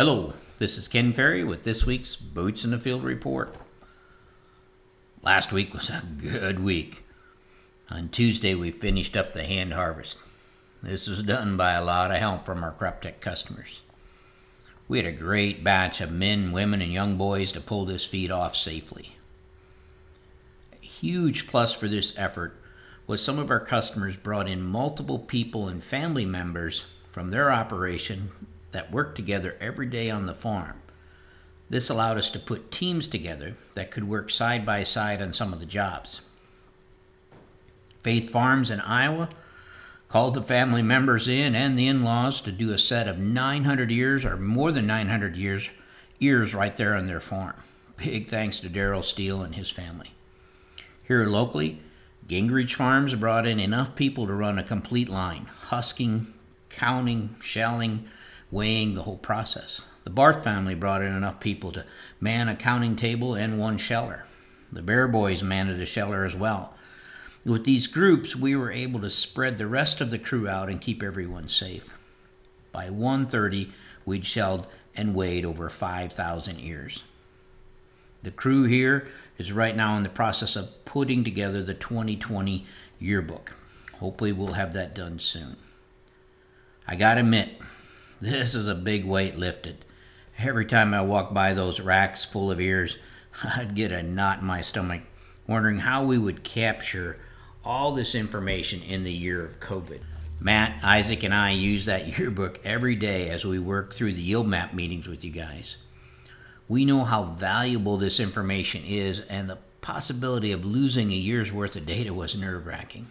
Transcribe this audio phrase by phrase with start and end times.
[0.00, 3.54] Hello, this is Ken Ferrie with this week's Boots in the Field report.
[5.20, 7.04] Last week was a good week.
[7.90, 10.16] On Tuesday, we finished up the hand harvest.
[10.82, 13.82] This was done by a lot of help from our CropTech customers.
[14.88, 18.30] We had a great batch of men, women, and young boys to pull this feed
[18.30, 19.16] off safely.
[20.72, 22.56] A huge plus for this effort
[23.06, 28.30] was some of our customers brought in multiple people and family members from their operation
[28.72, 30.80] that worked together every day on the farm.
[31.68, 35.52] This allowed us to put teams together that could work side by side on some
[35.52, 36.20] of the jobs.
[38.02, 39.28] Faith Farms in Iowa
[40.08, 43.92] called the family members in and the in laws to do a set of 900
[43.92, 45.70] ears or more than 900 years
[46.18, 47.54] ears right there on their farm.
[47.96, 50.12] Big thanks to Daryl Steele and his family.
[51.06, 51.80] Here locally,
[52.28, 56.32] Gingrich Farms brought in enough people to run a complete line, husking,
[56.68, 58.08] counting, shelling,
[58.50, 59.86] weighing the whole process.
[60.04, 61.84] The Barth family brought in enough people to
[62.20, 64.24] man a counting table and one sheller.
[64.72, 66.74] The Bear Boys manned a sheller as well.
[67.44, 70.80] With these groups, we were able to spread the rest of the crew out and
[70.80, 71.96] keep everyone safe.
[72.72, 73.72] By 1:30,
[74.04, 77.02] we'd shelled and weighed over 5,000 ears.
[78.22, 82.66] The crew here is right now in the process of putting together the 2020
[82.98, 83.54] yearbook.
[83.98, 85.56] Hopefully, we'll have that done soon.
[86.86, 87.58] I gotta admit,
[88.20, 89.84] this is a big weight lifted.
[90.38, 92.98] Every time I walk by those racks full of ears,
[93.56, 95.02] I'd get a knot in my stomach,
[95.46, 97.18] wondering how we would capture
[97.64, 100.00] all this information in the year of COVID.
[100.38, 104.48] Matt, Isaac, and I use that yearbook every day as we work through the yield
[104.48, 105.78] map meetings with you guys.
[106.68, 111.74] We know how valuable this information is, and the possibility of losing a year's worth
[111.74, 113.08] of data was nerve wracking.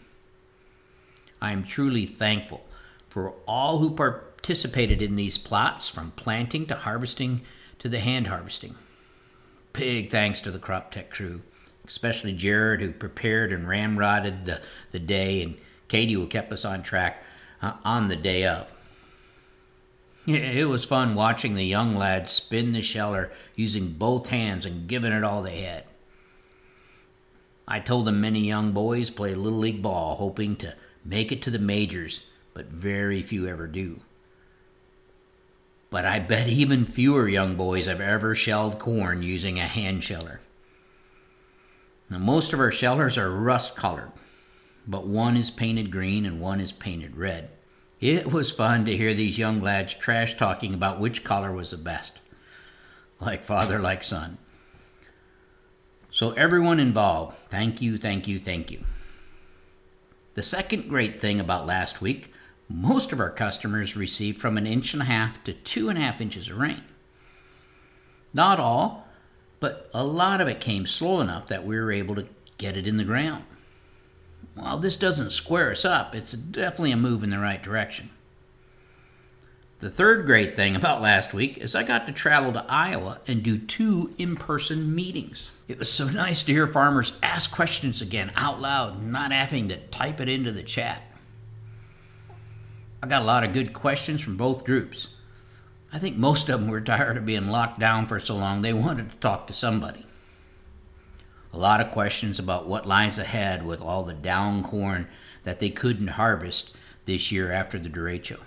[1.41, 2.63] I am truly thankful
[3.09, 7.41] for all who participated in these plots from planting to harvesting
[7.79, 8.75] to the hand harvesting.
[9.73, 11.41] Big thanks to the CropTech crew,
[11.87, 15.57] especially Jared, who prepared and ramrodded the, the day, and
[15.87, 17.23] Katie, who kept us on track
[17.61, 18.67] uh, on the day of.
[20.27, 25.11] It was fun watching the young lads spin the sheller using both hands and giving
[25.11, 25.85] it all they had.
[27.67, 31.51] I told them many young boys play little league ball, hoping to make it to
[31.51, 32.21] the majors
[32.59, 34.01] but very few ever do.
[35.89, 40.41] But I bet even fewer young boys have ever shelled corn using a hand sheller.
[42.09, 44.11] Now, most of our shellers are rust colored,
[44.85, 47.49] but one is painted green and one is painted red.
[48.01, 51.77] It was fun to hear these young lads trash talking about which color was the
[51.77, 52.19] best.
[53.21, 54.37] Like father, like son.
[56.11, 58.83] So, everyone involved, thank you, thank you, thank you.
[60.33, 62.33] The second great thing about last week
[62.69, 66.01] most of our customers received from an inch and a half to two and a
[66.01, 66.83] half inches of rain.
[68.33, 69.07] Not all,
[69.59, 72.87] but a lot of it came slow enough that we were able to get it
[72.87, 73.43] in the ground.
[74.53, 78.11] While this doesn't square us up, it's definitely a move in the right direction.
[79.79, 83.41] The third great thing about last week is I got to travel to Iowa and
[83.41, 85.51] do two in person meetings.
[85.69, 89.77] It was so nice to hear farmers ask questions again out loud, not having to
[89.77, 91.01] type it into the chat.
[93.01, 95.09] I got a lot of good questions from both groups.
[95.91, 98.73] I think most of them were tired of being locked down for so long they
[98.73, 100.05] wanted to talk to somebody.
[101.53, 105.07] A lot of questions about what lies ahead with all the down corn
[105.45, 106.71] that they couldn't harvest
[107.05, 108.41] this year after the derecho.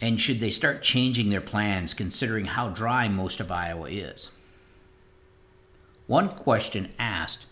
[0.00, 4.30] And should they start changing their plans considering how dry most of Iowa is?
[6.06, 7.46] One question asked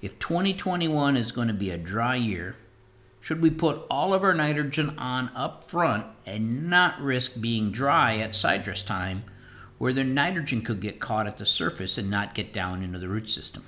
[0.00, 2.56] if 2021 is going to be a dry year
[3.22, 8.16] should we put all of our nitrogen on up front and not risk being dry
[8.16, 9.22] at side dress time
[9.78, 13.08] where the nitrogen could get caught at the surface and not get down into the
[13.08, 13.64] root system?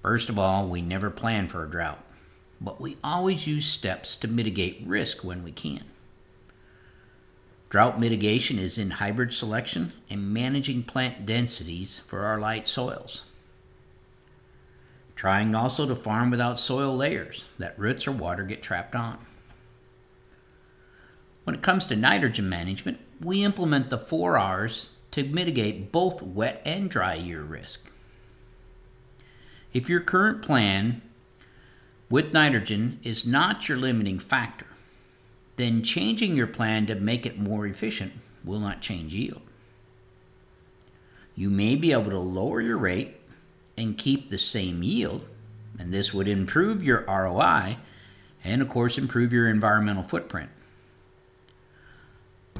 [0.00, 2.02] First of all, we never plan for a drought,
[2.62, 5.84] but we always use steps to mitigate risk when we can.
[7.68, 13.24] Drought mitigation is in hybrid selection and managing plant densities for our light soils
[15.14, 19.18] trying also to farm without soil layers that roots or water get trapped on.
[21.44, 26.62] When it comes to nitrogen management, we implement the 4 R's to mitigate both wet
[26.64, 27.90] and dry year risk.
[29.72, 31.02] If your current plan
[32.10, 34.66] with nitrogen is not your limiting factor,
[35.56, 38.12] then changing your plan to make it more efficient
[38.44, 39.42] will not change yield.
[41.34, 43.16] You may be able to lower your rate
[43.76, 45.26] and keep the same yield,
[45.78, 47.76] and this would improve your ROI
[48.44, 50.50] and, of course, improve your environmental footprint.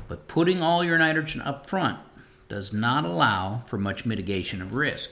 [0.09, 1.99] But putting all your nitrogen up front
[2.49, 5.11] does not allow for much mitigation of risk.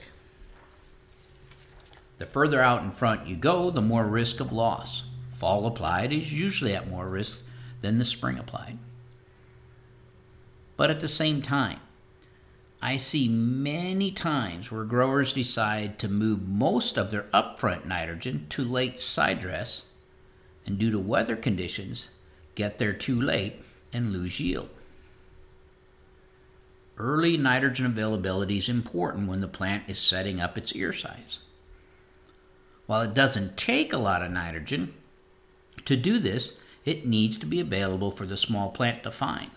[2.19, 5.03] The further out in front you go, the more risk of loss.
[5.33, 7.43] Fall applied is usually at more risk
[7.81, 8.77] than the spring applied.
[10.77, 11.79] But at the same time,
[12.81, 18.63] I see many times where growers decide to move most of their upfront nitrogen to
[18.63, 19.85] late side dress
[20.65, 22.09] and due to weather conditions
[22.55, 23.61] get there too late
[23.93, 24.69] and lose yield.
[26.97, 31.39] Early nitrogen availability is important when the plant is setting up its ear size.
[32.87, 34.93] While it doesn't take a lot of nitrogen,
[35.85, 39.51] to do this, it needs to be available for the small plant to find.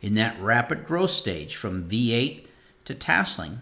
[0.00, 2.44] In that rapid growth stage from V8
[2.86, 3.58] to tasseling,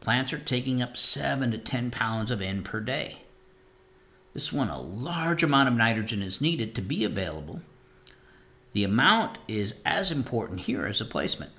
[0.00, 3.18] plants are taking up 7 to 10 pounds of N per day.
[4.32, 7.60] This is when a large amount of nitrogen is needed to be available.
[8.72, 11.52] The amount is as important here as the placement.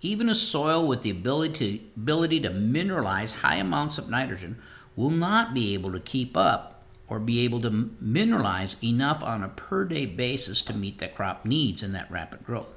[0.00, 4.60] Even a soil with the ability to, ability to mineralize high amounts of nitrogen
[4.96, 6.77] will not be able to keep up
[7.08, 11.44] or be able to mineralize enough on a per day basis to meet the crop
[11.44, 12.68] needs in that rapid growth.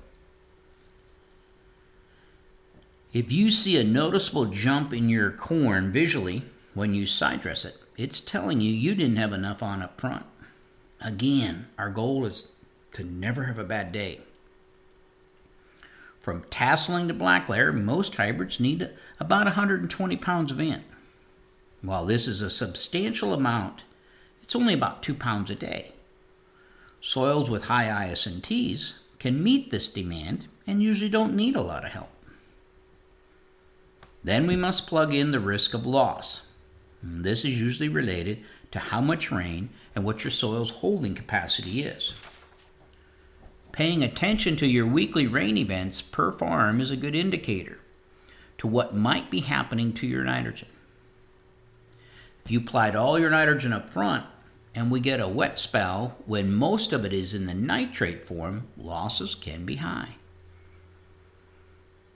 [3.14, 6.44] If you see a noticeable jump in your corn visually
[6.74, 10.26] when you side dress it, it's telling you you didn't have enough on up front.
[11.02, 12.46] Again, our goal is
[12.94, 14.22] to never have a bad day.
[16.22, 18.90] From tasseling to black layer, most hybrids need
[19.20, 20.84] about 120 pounds of N.
[21.82, 23.84] While this is a substantial amount,
[24.52, 25.94] it's only about 2 pounds a day.
[27.00, 31.92] Soils with high ISNTs can meet this demand and usually don't need a lot of
[31.92, 32.10] help.
[34.26, 36.42] Then we must plug in the risk of loss.
[37.02, 42.14] This is usually related to how much rain and what your soil's holding capacity is.
[43.72, 47.80] Paying attention to your weekly rain events per farm is a good indicator
[48.58, 50.68] to what might be happening to your nitrogen.
[52.44, 54.26] If you applied all your nitrogen up front
[54.74, 58.68] and we get a wet spell when most of it is in the nitrate form,
[58.78, 60.16] losses can be high.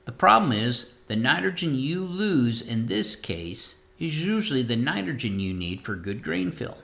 [0.06, 5.54] The problem is the nitrogen you lose in this case is usually the nitrogen you
[5.54, 6.78] need for good grain fill.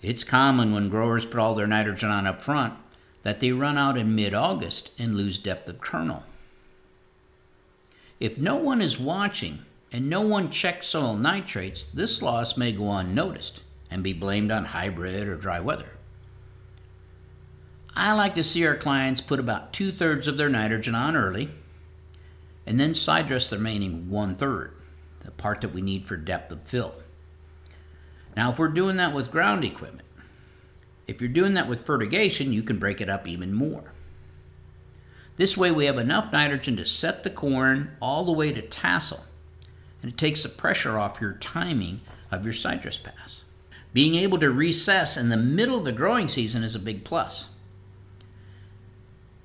[0.00, 2.74] It's common when growers put all their nitrogen on up front
[3.22, 6.22] that they run out in mid August and lose depth of kernel.
[8.20, 9.60] If no one is watching
[9.90, 13.62] and no one checks soil nitrates, this loss may go unnoticed
[13.94, 15.90] and be blamed on hybrid or dry weather.
[17.94, 21.50] I like to see our clients put about two thirds of their nitrogen on early
[22.66, 24.74] and then side dress the remaining one third,
[25.20, 26.96] the part that we need for depth of fill.
[28.36, 30.08] Now, if we're doing that with ground equipment,
[31.06, 33.92] if you're doing that with fertigation, you can break it up even more.
[35.36, 39.24] This way, we have enough nitrogen to set the corn all the way to tassel,
[40.02, 42.00] and it takes the pressure off your timing
[42.32, 43.44] of your side dress pass.
[43.94, 47.50] Being able to recess in the middle of the growing season is a big plus.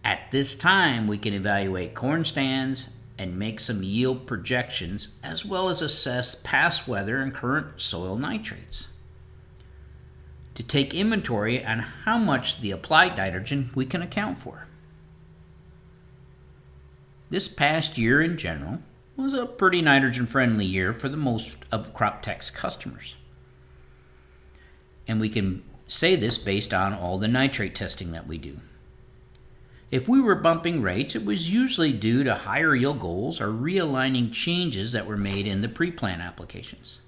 [0.03, 5.69] At this time, we can evaluate corn stands and make some yield projections as well
[5.69, 8.87] as assess past weather and current soil nitrates.
[10.55, 14.65] To take inventory on how much the applied nitrogen we can account for.
[17.29, 18.79] This past year in general
[19.15, 23.15] was a pretty nitrogen friendly year for the most of CropTech's customers.
[25.09, 28.59] And we can say this based on all the nitrate testing that we do.
[29.89, 34.31] If we were bumping rates, it was usually due to higher yield goals or realigning
[34.31, 36.99] changes that were made in the pre plant applications.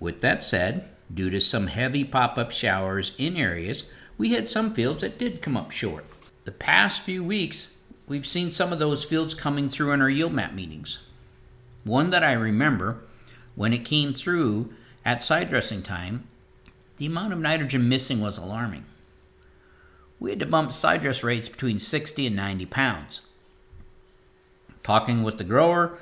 [0.00, 3.84] With that said, due to some heavy pop up showers in areas,
[4.16, 6.06] we had some fields that did come up short.
[6.46, 7.76] The past few weeks,
[8.08, 11.00] we've seen some of those fields coming through in our yield map meetings.
[11.84, 13.02] One that I remember,
[13.56, 14.72] when it came through
[15.04, 16.28] at side dressing time,
[16.96, 18.84] the amount of nitrogen missing was alarming
[20.20, 23.22] we had to bump side dress rates between 60 and 90 pounds.
[24.84, 25.98] Talking with the grower,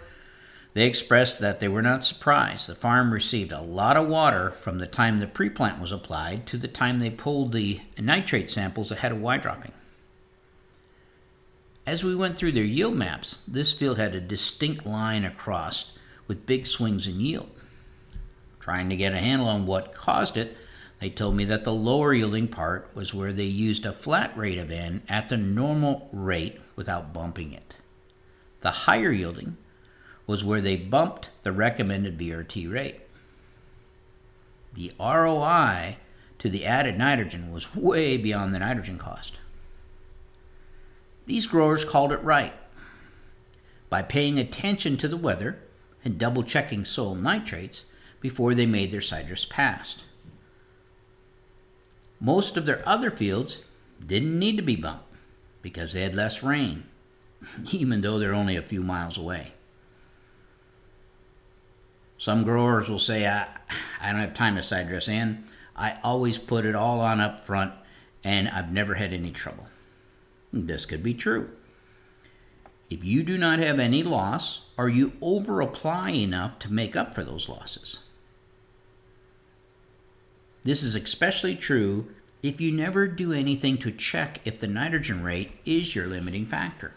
[0.75, 2.69] they expressed that they were not surprised.
[2.69, 6.59] The farm received a lot of water from the time the pre-plant was applied to
[6.59, 9.73] the time they pulled the nitrate samples ahead of Y dropping.
[11.87, 15.93] As we went through their yield maps, this field had a distinct line across
[16.27, 17.51] with big swings in yield.
[18.69, 20.55] Trying to get a handle on what caused it,
[21.01, 24.59] they told me that the lower yielding part was where they used a flat rate
[24.59, 27.77] of N at the normal rate without bumping it.
[28.61, 29.57] The higher yielding
[30.27, 33.01] was where they bumped the recommended VRT rate.
[34.75, 35.97] The ROI
[36.39, 39.39] to the added nitrogen was way beyond the nitrogen cost.
[41.25, 42.53] These growers called it right.
[43.89, 45.59] By paying attention to the weather
[46.05, 47.87] and double checking soil nitrates
[48.21, 49.97] before they made their side dress pass.
[52.21, 53.59] Most of their other fields
[54.05, 55.05] didn't need to be bumped
[55.63, 56.85] because they had less rain,
[57.73, 59.53] even though they're only a few miles away.
[62.19, 63.47] Some growers will say, I,
[64.01, 65.45] I don't have time to side dress in.
[65.77, 67.73] I always put it all on up front
[68.25, 69.69] and I've never had any trouble.
[70.53, 71.51] This could be true.
[72.91, 77.15] If you do not have any loss, or you over apply enough to make up
[77.15, 78.01] for those losses.
[80.69, 82.11] This is especially true
[82.43, 86.93] if you never do anything to check if the nitrogen rate is your limiting factor.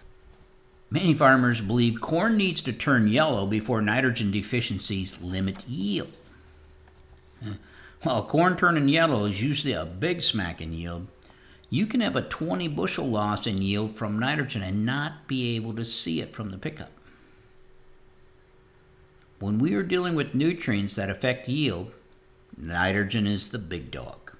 [0.89, 6.11] Many farmers believe corn needs to turn yellow before nitrogen deficiencies limit yield.
[8.01, 11.07] While corn turning yellow is usually a big smack in yield,
[11.69, 15.73] you can have a 20 bushel loss in yield from nitrogen and not be able
[15.75, 16.91] to see it from the pickup.
[19.39, 21.93] When we are dealing with nutrients that affect yield,
[22.57, 24.33] nitrogen is the big dog.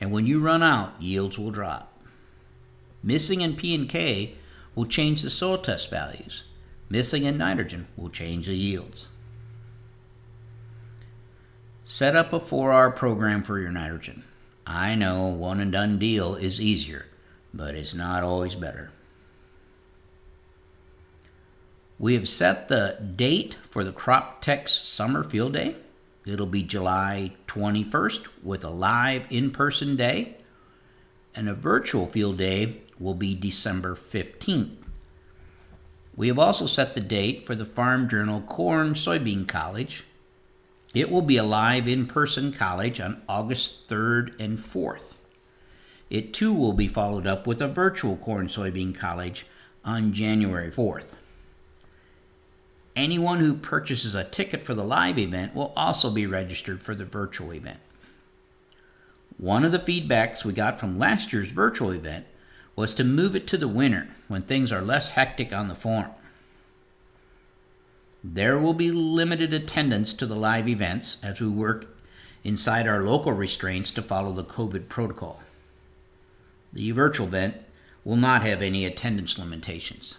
[0.00, 2.00] And when you run out, yields will drop.
[3.02, 4.34] Missing in P and K
[4.74, 6.44] will change the soil test values.
[6.88, 9.08] Missing in nitrogen will change the yields.
[11.84, 14.24] Set up a 4R program for your nitrogen.
[14.66, 17.06] I know one and done deal is easier,
[17.52, 18.90] but it's not always better.
[21.98, 25.76] We have set the date for the Crop CropTech Summer Field Day.
[26.26, 30.36] It'll be July 21st with a live in person day,
[31.34, 34.76] and a virtual field day will be December 15th.
[36.14, 40.04] We have also set the date for the Farm Journal Corn Soybean College
[40.94, 45.14] it will be a live in person college on August 3rd and 4th.
[46.10, 49.46] It too will be followed up with a virtual corn soybean college
[49.86, 51.14] on January 4th.
[52.94, 57.04] Anyone who purchases a ticket for the live event will also be registered for the
[57.04, 57.80] virtual event.
[59.38, 62.26] One of the feedbacks we got from last year's virtual event
[62.76, 66.10] was to move it to the winter when things are less hectic on the farm.
[68.22, 71.96] There will be limited attendance to the live events as we work
[72.44, 75.42] inside our local restraints to follow the COVID protocol.
[76.72, 77.56] The virtual event
[78.04, 80.18] will not have any attendance limitations.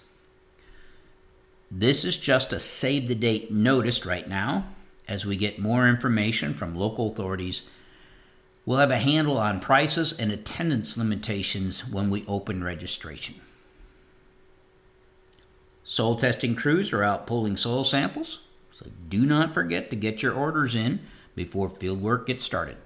[1.75, 4.67] This is just a save the date notice right now.
[5.07, 7.63] As we get more information from local authorities,
[8.63, 13.41] we'll have a handle on prices and attendance limitations when we open registration.
[15.83, 20.35] Soil testing crews are out pulling soil samples, so do not forget to get your
[20.35, 20.99] orders in
[21.33, 22.77] before field work gets started.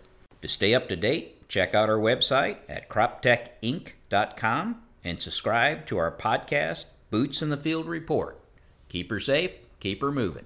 [0.42, 6.12] To stay up to date, check out our website at croptechinc.com and subscribe to our
[6.12, 8.40] podcast, Boots in the Field Report.
[8.90, 10.46] Keep her safe, keep her moving.